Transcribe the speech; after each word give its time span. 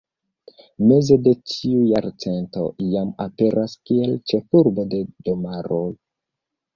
Meze 0.91 1.17
de 1.25 1.33
tiu 1.49 1.83
jarcento, 1.91 2.63
jam 2.93 3.11
aperas 3.25 3.75
kiel 3.91 4.15
ĉefurbo 4.31 4.87
de 4.95 5.03
domaro. 5.29 5.79